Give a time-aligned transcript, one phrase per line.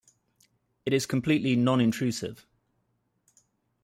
[0.83, 2.47] It is completely non-intrusive.